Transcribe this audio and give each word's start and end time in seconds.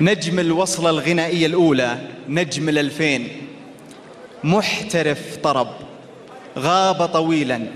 نجم 0.00 0.38
الوصلة 0.38 0.90
الغنائية 0.90 1.46
الأولى 1.46 1.98
نجم 2.28 2.68
الألفين. 2.68 3.28
محترف 4.44 5.36
طرب 5.36 5.68
غاب 6.58 7.06
طويلا 7.06 7.66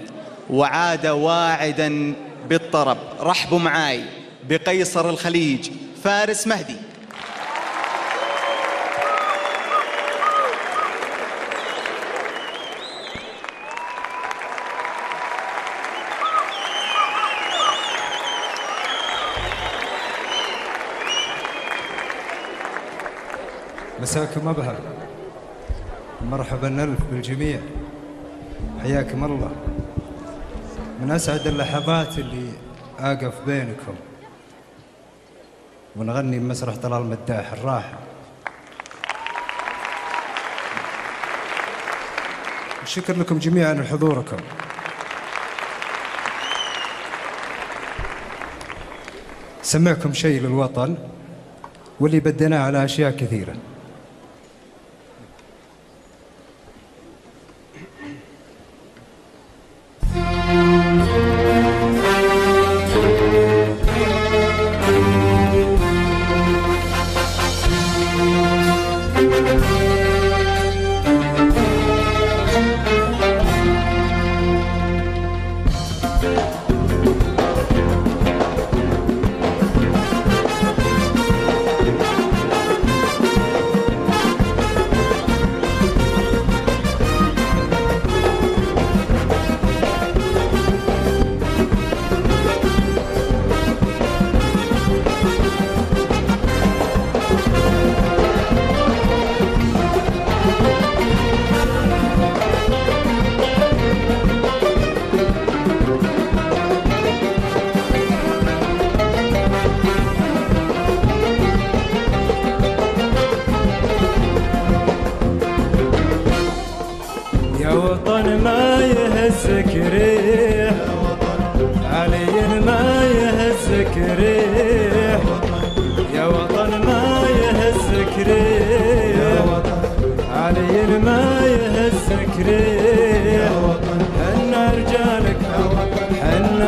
وعاد 0.50 1.06
واعدا 1.06 2.14
بالطرب. 2.48 2.98
رحبوا 3.20 3.58
معاي 3.58 4.04
بقيصر 4.48 5.10
الخليج 5.10 5.70
فارس 6.04 6.46
مهدي. 6.46 6.76
مساكم 24.01 24.48
أبهر. 24.48 24.77
مرحبا 26.30 26.84
ألف 26.84 27.01
بالجميع. 27.11 27.61
حياكم 28.83 29.24
الله. 29.24 29.51
من 31.01 31.11
أسعد 31.11 31.47
اللحظات 31.47 32.19
اللي 32.19 32.52
أقف 32.98 33.34
بينكم. 33.47 33.95
ونغني 35.97 36.38
بمسرح 36.38 36.77
طلال 36.77 37.07
مداح 37.07 37.52
الراحة 37.52 37.98
شكر 42.85 43.16
لكم 43.16 43.38
جميعا 43.38 43.74
لحضوركم 43.74 44.37
سمعكم 49.62 50.12
شيء 50.12 50.41
للوطن 50.41 50.96
واللي 52.01 52.21
بديناه 52.21 52.59
على 52.59 52.85
أشياء 52.85 53.10
كثيرة. 53.10 53.55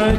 حنا 0.10 0.16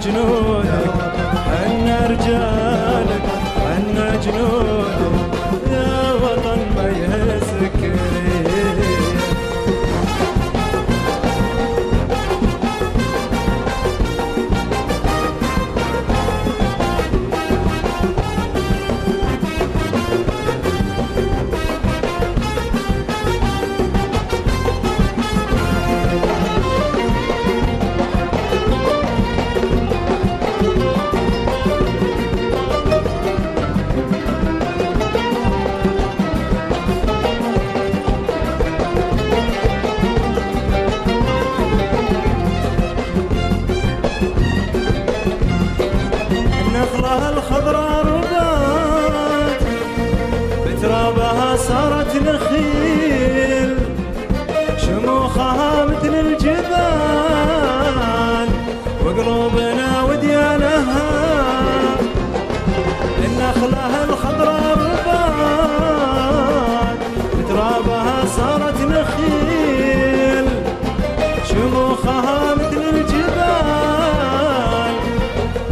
شموخها 72.10 72.54
مثل 72.54 72.82
الجبال 72.94 73.26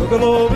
وقلوبنا 0.01 0.48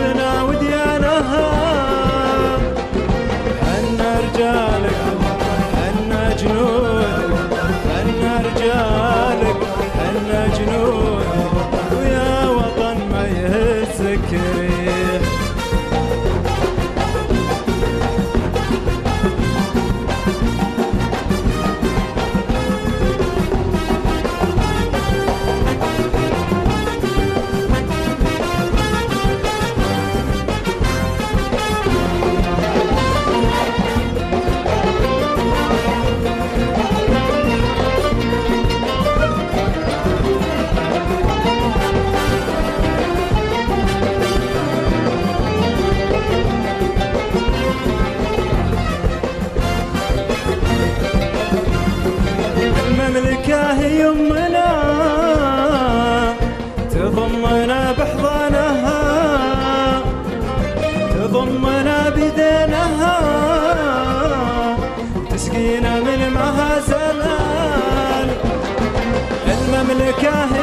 المملكة 69.93 70.45
هي 70.45 70.62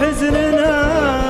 حزننا 0.00 1.27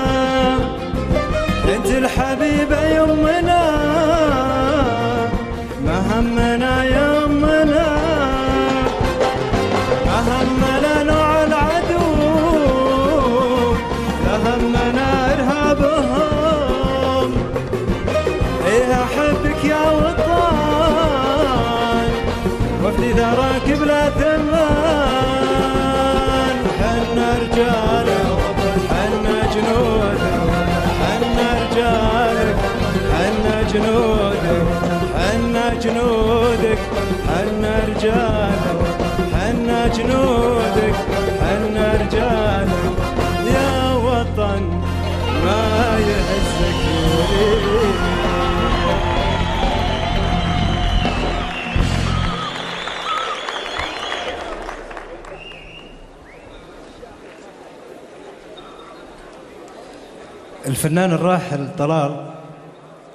الفنان 60.79 61.13
الراحل 61.13 61.69
طلال. 61.79 62.31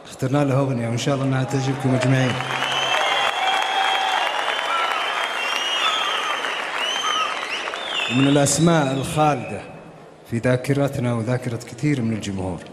اخترنا 0.06 0.44
له 0.44 0.60
أغنية 0.60 0.88
وإن 0.88 0.98
شاء 0.98 1.15
الله 1.15 1.25
أنها 1.25 1.44
تعجبكم 1.44 1.95
أجمعين. 1.95 2.33
من 8.15 8.27
الأسماء 8.27 8.94
الخالدة 8.94 9.62
في 10.31 10.38
ذاكرتنا 10.38 11.13
وذاكرة 11.13 11.57
كثير 11.57 12.01
من 12.01 12.13
الجمهور. 12.13 12.73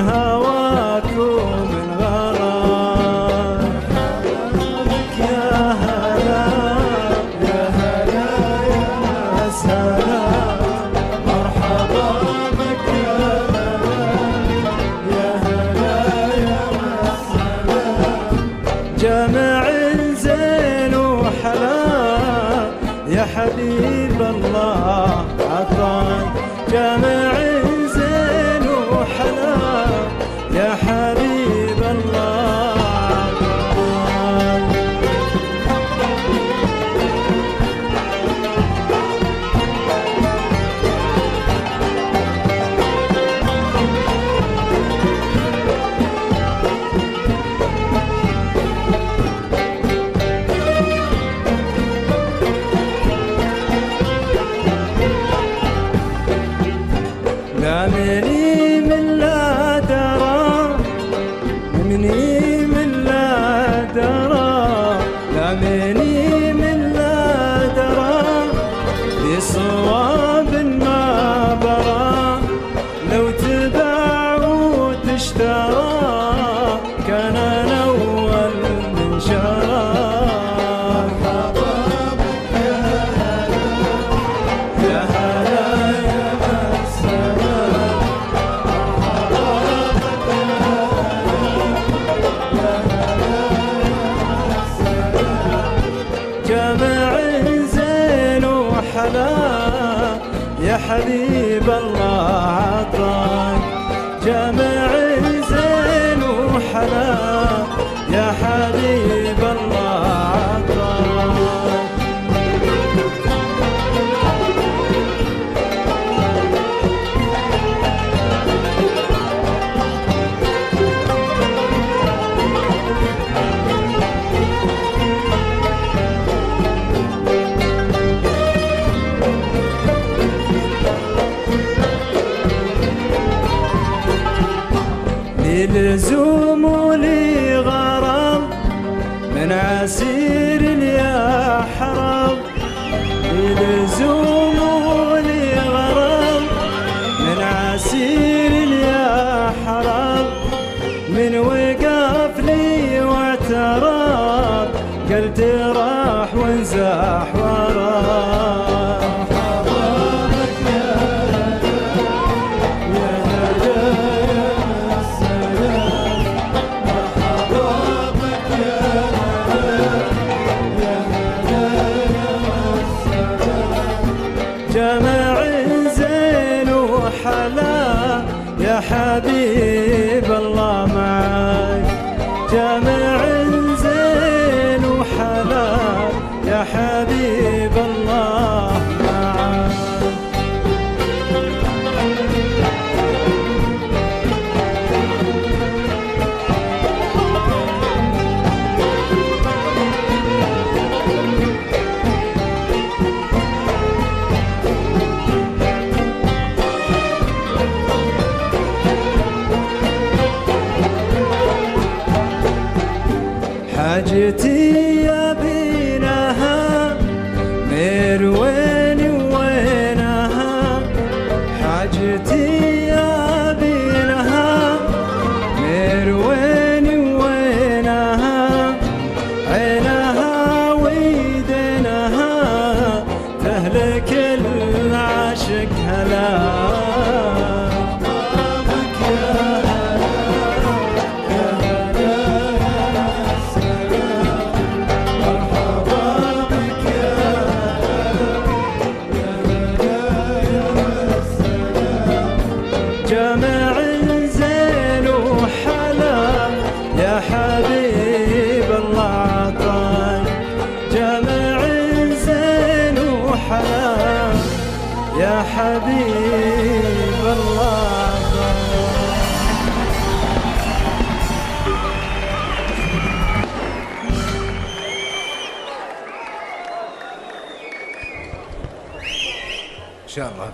how 0.00 0.39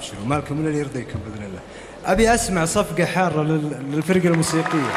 شنو 0.06 0.24
مالكم 0.26 0.60
الا 0.60 0.68
اللي 0.68 0.78
يرضيكم 0.78 1.18
بإذن 1.26 1.44
الله. 1.44 1.60
أبي 2.06 2.34
أسمع 2.34 2.64
صفقة 2.64 3.04
حارة 3.04 3.42
للفرقة 3.92 4.28
الموسيقية. 4.28 4.92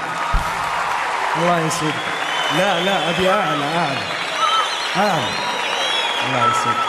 الله 1.37 1.59
يسعدك 1.67 1.93
لا 2.57 2.83
لا 2.83 3.09
أبي 3.09 3.29
أعلى 3.29 3.65
أعلى 3.65 4.05
أعلى. 4.97 5.29
الله 6.27 6.51
يسعدك 6.51 6.88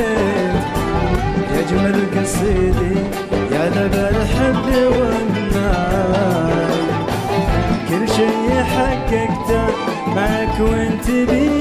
يجمل 1.57 1.97
قصيدي 2.15 2.95
يا 3.51 3.69
ذا 3.69 4.09
الحب 4.09 4.65
والناي 4.91 6.75
كل 7.89 8.03
شي 8.09 8.63
حققته 8.63 9.63
معك 10.15 10.59
وانت 10.59 11.07
بيميت 11.09 11.60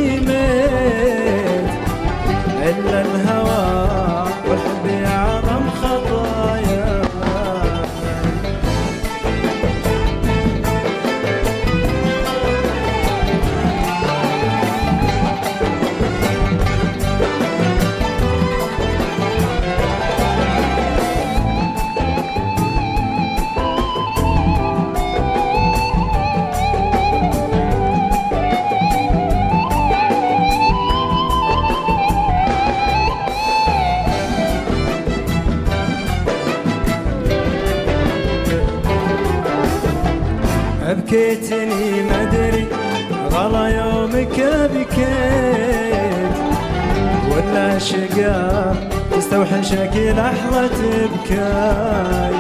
لحظة 50.13 50.79
بكاي. 51.13 52.37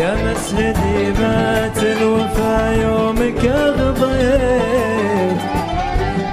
يا 0.00 0.12
مسهدي 0.24 1.12
مات 1.20 1.78
الوفا 1.78 2.54
يومك 2.82 3.42
غضيت 3.78 5.40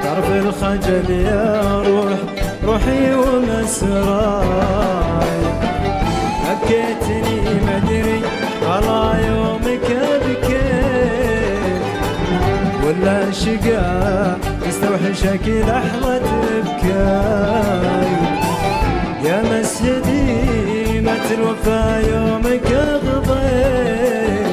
طرف 0.04 0.28
الخجل 0.32 1.10
يا 1.10 1.84
روح 1.88 2.20
روحي 2.64 3.14
ومسراي. 3.14 4.62
أبكيتني 6.52 7.40
مدري 7.68 8.20
على 8.68 9.00
يومك 9.28 9.88
بكيت 10.26 11.82
ولا 12.84 13.32
شقا 13.32 14.38
يستوحشك 14.68 15.46
لحظة 15.48 16.22
بكاي. 16.64 18.12
يا 19.24 19.42
مسهدي 19.42 21.02
مات 21.02 21.32
الوفا 21.32 22.00
يومك 22.00 22.72
غضيت 23.06 24.48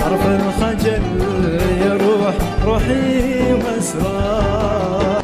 طرف 0.00 0.26
الخجل 0.26 1.02
يروح 1.86 2.34
روحي 2.64 3.52
مسراي 3.52 5.16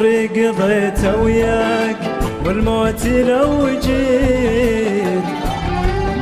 عمري 0.00 0.48
قضيته 0.48 1.22
وياك 1.22 1.96
والموت 2.44 3.06
لو 3.06 3.68
جيت. 3.84 5.24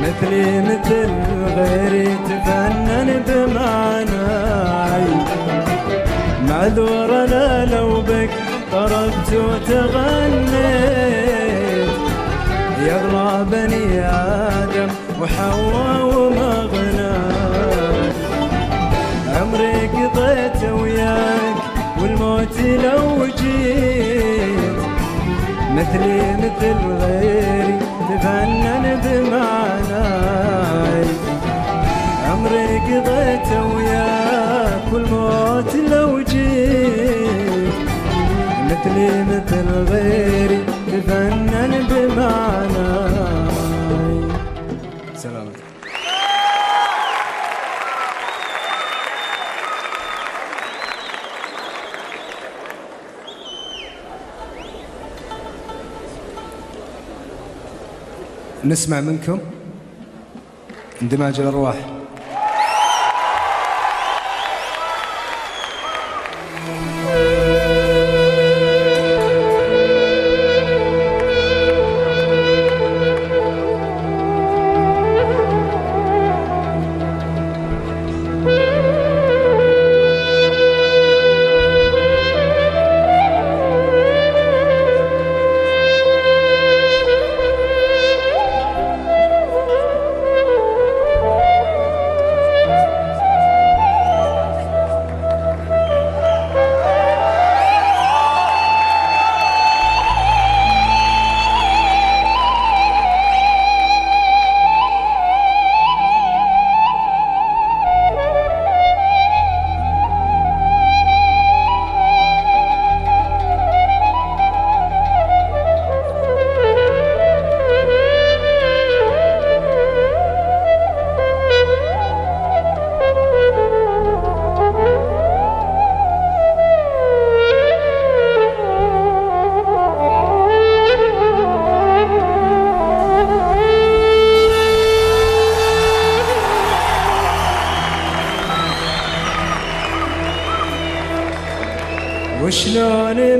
مثلي 0.01 0.61
مثل 0.61 1.09
غيري 1.55 2.07
تفنن 2.29 3.09
بمعناي 3.27 5.07
معذور 6.49 7.09
أنا 7.23 7.65
لو 7.75 8.01
بك 8.01 8.29
طربت 8.71 9.29
وتغنيت. 9.33 10.59
يغلى 12.87 13.45
بني 13.51 13.99
آدم 14.01 14.58
مثلي 25.79 26.19
مثل 26.37 26.79
غيري 27.01 27.79
تفنن 28.09 28.85
بمعناي. 29.03 30.29
عمري 32.31 32.67
قضيته 32.79 33.75
وياك 33.75 34.85
والموت 34.93 35.75
لو 35.91 36.09
جيت. 36.21 37.73
مثلي 38.69 39.11
مثل 39.31 39.67
غيري 39.91 40.61
تفنن 40.91 41.73
بمعناي. 41.89 43.18
نسمع 58.69 59.01
منكم 59.01 59.39
اندماج 61.01 61.39
الأرواح. 61.39 61.88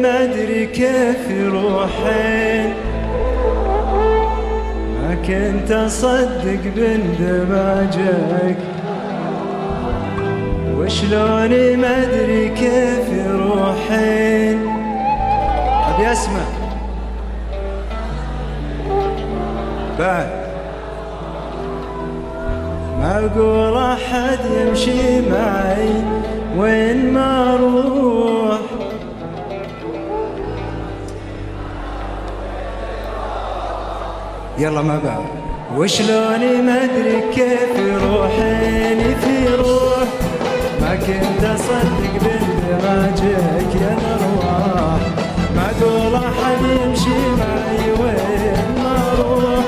ما 0.02 0.24
أدري 0.24 0.66
كيف 0.66 1.30
يروحين. 1.30 2.74
ما 5.02 5.16
كنت 5.28 5.72
أصدق 5.72 6.60
باندماجك 6.76 8.58
وشلون 10.78 11.78
ما 11.78 12.04
أدري 12.04 12.50
كيف 12.50 13.08
يروحين. 13.26 14.60
أبي 15.90 16.12
أسمع. 16.12 16.46
بعد. 20.00 20.30
معقول 23.02 23.78
أحد 23.78 24.40
يمشي 24.58 25.22
معي 25.30 25.94
وين 26.58 27.14
ما 27.14 27.54
أروح. 27.54 28.59
يلا 34.60 34.82
مع 34.82 34.96
بعض 35.06 35.24
وشلوني 35.78 36.62
ما 36.62 36.84
أدري 36.84 37.22
كيف 37.36 37.76
يروحيني 37.78 39.16
في 39.16 39.56
روح. 39.56 40.08
ما 40.82 40.96
كنت 40.96 41.44
أصدق 41.44 42.14
باندماجك 42.24 43.76
يا 43.82 43.98
الارواح 43.98 45.00
معقول 45.56 46.16
أحد 46.16 46.62
يمشي 46.86 47.20
معي 47.40 47.92
وين 48.00 48.84
ما 48.84 48.98
أروح. 49.14 49.66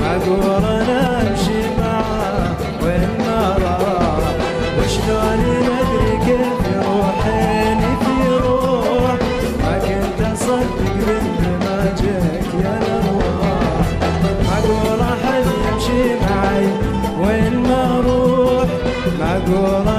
معقول 0.00 0.64
أنا 0.64 1.20
أمشي 1.20 1.62
معاه 1.80 2.54
وين 2.82 3.08
ما 3.26 3.56
راح. 3.62 4.18
وشلوني 4.78 5.53
good 19.46 19.93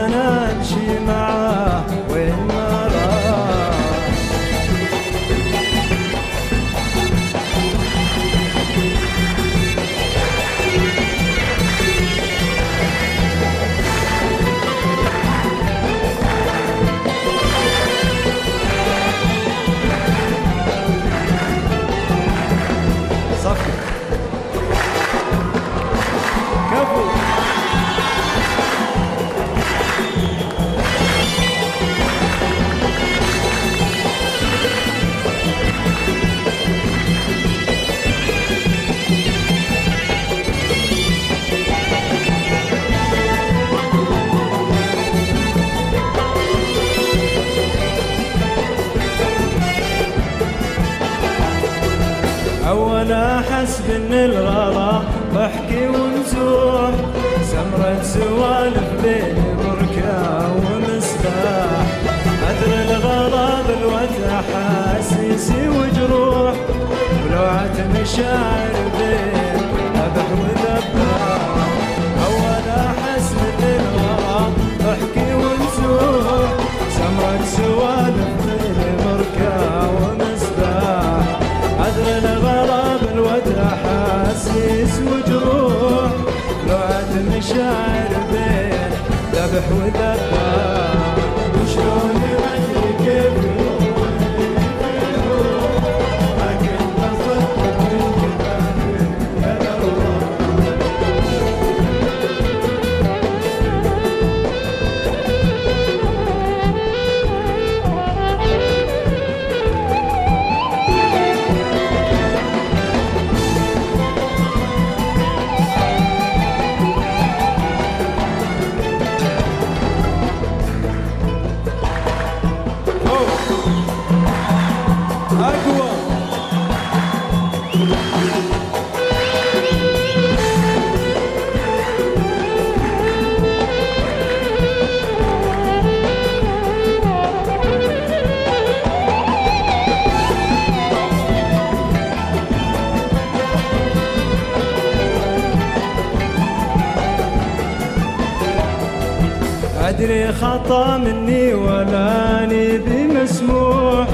أدري 149.89 150.31
خطأ 150.33 150.97
مني 150.97 151.53
ولا 151.53 152.43
أني 152.43 152.77
بمسموح 152.77 154.07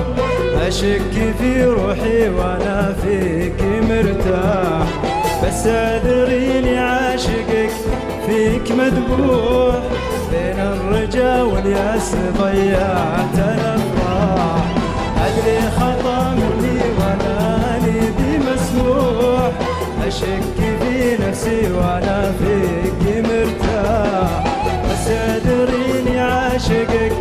أشك 0.68 1.36
في 1.40 1.66
روحي 1.66 2.30
وأنا 2.30 2.96
فيك 3.04 3.62
مرتاح. 3.90 4.88
بس 5.44 5.66
أدريني 5.68 6.78
عاشقك 6.78 7.72
فيك 8.28 8.72
مذبوح. 8.72 9.76
بين 10.32 10.60
الرجا 10.60 11.42
واليأس 11.42 12.16
ضيعت 12.42 13.36
الأفراح. 13.36 14.66
أدري 15.26 15.62
خطأ 15.80 16.36
مني 16.36 16.82
ولا 17.00 17.78
أني 17.78 18.02
بمسموح. 18.18 19.52
أشك 20.08 20.60
في 20.82 21.18
نفسي 21.28 21.72
وأنا 21.74 22.32
فيك 22.40 23.26
مرتاح. 23.26 24.44
بس 24.92 25.08
عاشقك 26.62 27.14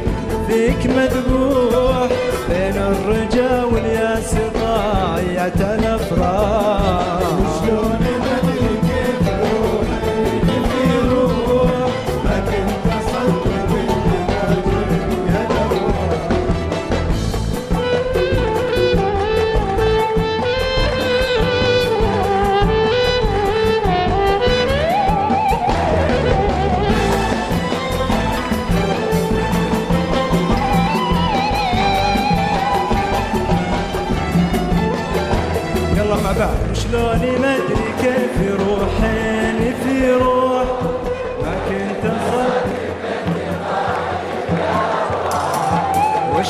فيك 0.49 0.87
مذبوح 0.87 2.09
بين 2.51 2.77
الرجا 2.77 3.65
والياس 3.65 4.35
ضايعت 4.61 5.61
الأفراح. 5.61 7.21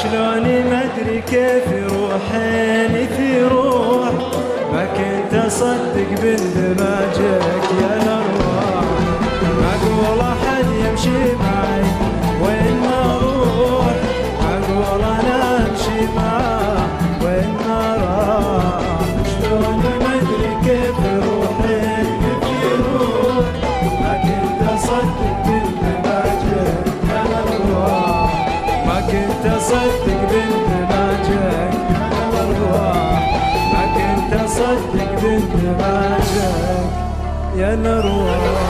شلوني 0.03 0.63
ما 0.63 0.83
أدري 0.85 1.21
كيف 1.21 1.73
يروح 1.73 2.35
عيني 2.35 3.09
في 3.09 3.43
روح. 3.43 4.13
ما 4.73 4.85
كنت 4.85 5.35
أصدق. 5.47 6.11
باندماجك 6.23 7.65
يا 7.81 8.03
الارواح 8.03 8.20
يا 37.61 37.75
الارواح 37.75 38.70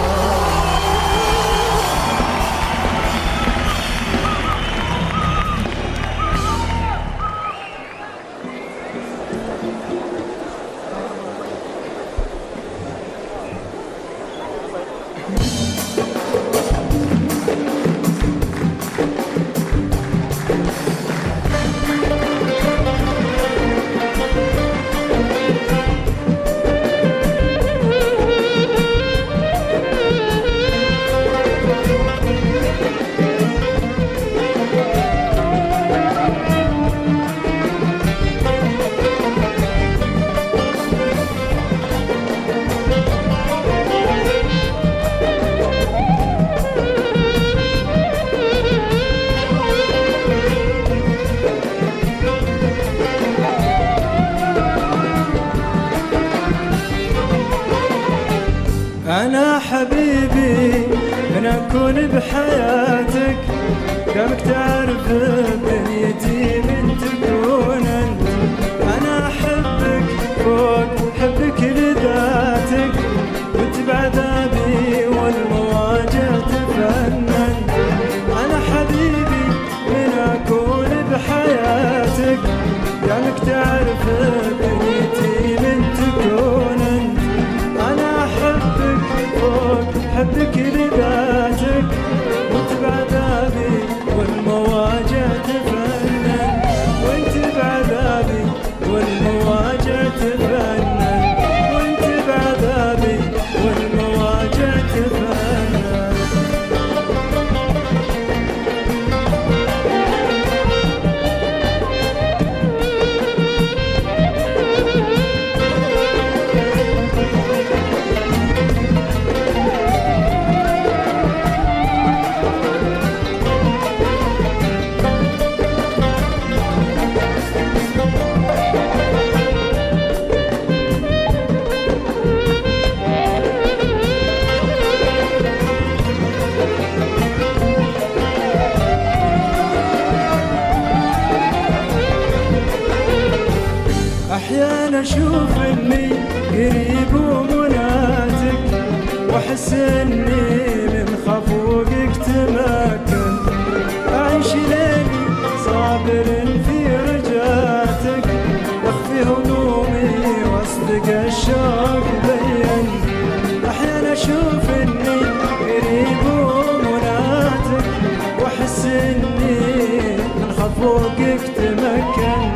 من 170.79 170.79
خفوقك 170.79 171.41
تمكن 171.55 172.48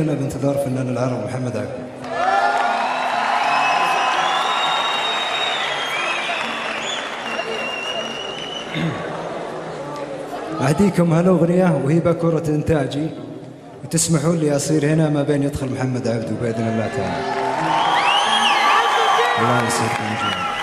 كلنا 0.00 0.14
بانتظار 0.14 0.54
فنان 0.54 0.88
العرب 0.88 1.24
محمد 1.24 1.56
عبد. 1.56 1.68
أهديكم 10.60 11.12
هالأغنية 11.12 11.80
وهي 11.84 12.00
باكورة 12.00 12.42
إنتاجي. 12.48 13.10
وتسمحوا 13.84 14.36
لي 14.36 14.56
أصير 14.56 14.84
هنا 14.86 15.08
ما 15.08 15.22
بين 15.22 15.42
يدخل 15.42 15.72
محمد 15.72 16.08
عبده 16.08 16.32
بإذن 16.42 16.68
الله 16.68 16.88
تعالى. 16.96 17.24
الله 19.38 19.66
يسعدكم 19.66 20.04
جميعا. 20.20 20.59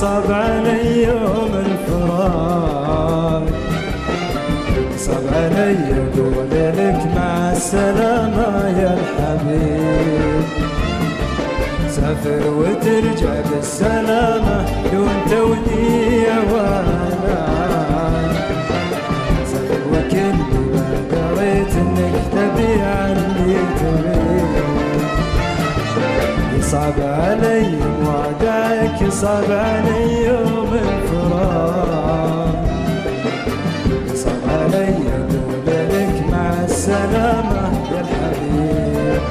saga 0.00 0.45
يصعب 26.66 27.00
علي 27.00 27.78
وعدك 28.06 29.02
يصعب 29.02 29.50
علي 29.50 30.26
يوم 30.26 30.70
الفراق. 30.74 32.54
يصعب 34.12 34.42
علي 34.50 34.88
أقول 34.88 35.66
لك 35.66 36.24
مع 36.32 36.64
السلامة 36.64 37.70
يا 37.92 38.00
الحبيب. 38.00 39.22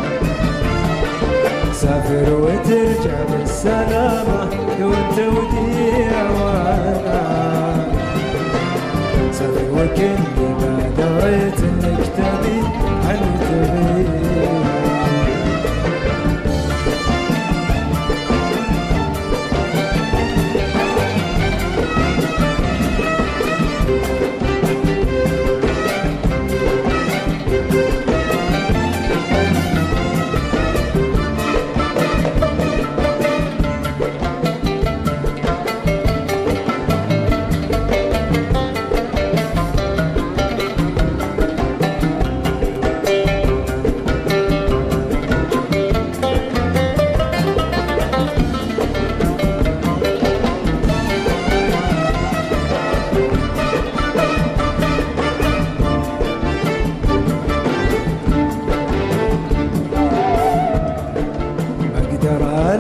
سافر 1.74 2.34
وترجع 2.34 3.18
بالسلامة 3.32 4.50
دون 4.80 5.02
توديع 5.16 6.32
وأنا. 6.32 7.22
سافر 9.32 9.68
وكل 9.74 10.24
ما 10.40 10.74
دريت 10.98 11.60
انك 11.60 12.06
تبي 12.18 12.58
عني 13.08 13.32
تبي؟ 13.50 14.25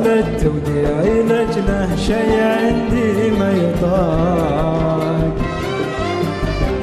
التوديع 0.06 1.02
لجنه 1.02 1.96
شي 1.96 2.42
عندي 2.42 3.32
ما 3.40 3.52
يطاق 3.52 5.34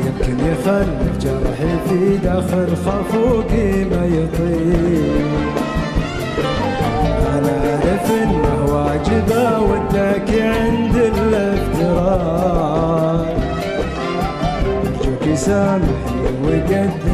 يمكن 0.06 0.36
يخلف 0.46 1.12
جرحي 1.20 1.72
في 1.88 2.00
داخل 2.16 2.68
خفوقي 2.76 3.70
ما 3.84 4.04
يطيق. 4.06 5.30
أنا 7.34 7.54
أعرف 7.70 8.06
إنه 8.22 8.58
واجب 8.74 9.28
اودك 9.32 10.30
عند 10.42 10.96
الافتراق. 10.96 12.42
أرجوك 14.84 15.24
سامحني 15.34 16.22
وقدر 16.44 17.11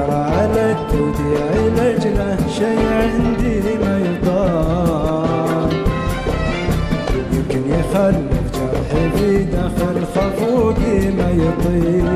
أقدر 0.00 0.12
على 0.12 0.72
التوديع 0.72 1.46
لجله 1.76 2.36
شي 2.58 2.78
عندي 2.94 3.78
ما 3.82 3.94
يطاق. 3.98 5.70
يمكن 7.32 7.62
يخلف 7.68 8.42
جرحي 8.54 9.04
في 9.16 9.44
داخل 9.44 9.96
خفوقي 10.14 10.98
ما 11.10 11.30
يطيق. 11.30 12.10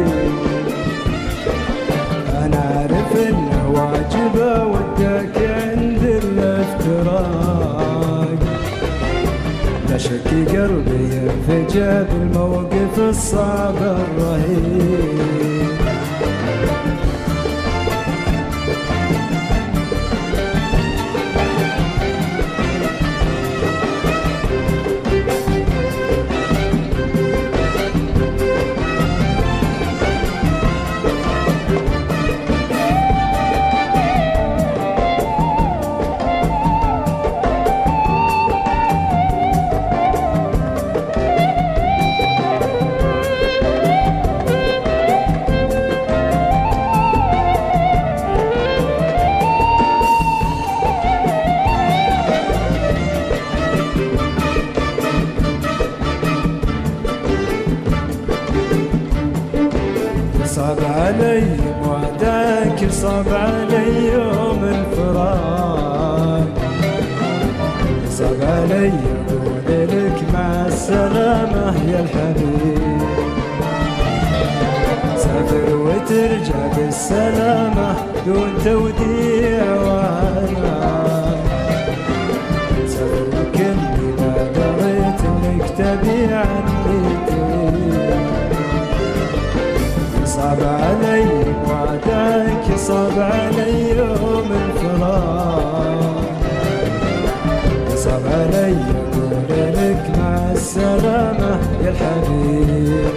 أنا 2.32 2.56
عارف 2.56 3.10
إنه 3.28 3.62
واجب 3.74 4.34
اودك 4.38 5.36
عند 5.36 6.02
الافتراق. 6.24 7.44
لا 9.88 9.98
شك 9.98 10.28
قلبي 10.28 11.02
ينفجع 11.16 12.02
بالموقف 12.02 12.98
الصعب 12.98 13.76
الرهيب. 13.76 15.53
علي 98.44 98.76
أقول 99.12 99.48
لك 99.48 100.18
مع 100.18 100.52
السلامة 100.52 101.58
يا 101.84 101.90
الحبيب. 101.90 103.14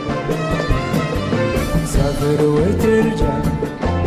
سافر 1.86 2.46
وترجع 2.46 3.34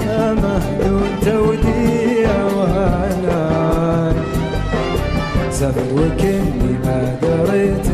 يا 0.06 0.34
مهدون 0.34 1.10
توديع 1.22 2.44
وأنا 2.56 4.12
سافر 5.50 5.92
وكني 5.94 6.72
ما 6.84 7.16
دريت 7.22 7.86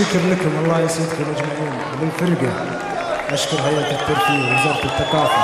الشكر 0.00 0.18
لكم 0.18 0.52
الله 0.64 0.80
يسعدكم 0.80 1.24
أجمعين. 1.36 1.72
وللفرقه 2.00 2.52
أشكر 3.30 3.56
هيئة 3.56 3.90
الترفيه 3.90 4.32
ووزاره 4.32 4.84
الثقافة. 4.84 5.42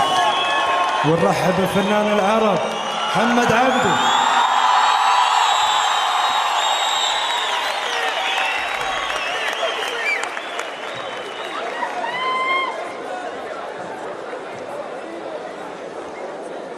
ونرحب 1.05 1.55
بفنان 1.63 2.19
العرب 2.19 2.59
محمد 3.09 3.53
عبده. 3.53 4.14